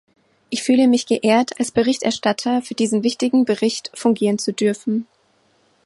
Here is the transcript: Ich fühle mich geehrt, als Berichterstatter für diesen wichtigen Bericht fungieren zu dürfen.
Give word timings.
Ich 0.49 0.63
fühle 0.63 0.87
mich 0.87 1.05
geehrt, 1.05 1.51
als 1.59 1.69
Berichterstatter 1.69 2.63
für 2.63 2.73
diesen 2.73 3.03
wichtigen 3.03 3.45
Bericht 3.45 3.91
fungieren 3.93 4.39
zu 4.39 4.51
dürfen. 4.51 5.05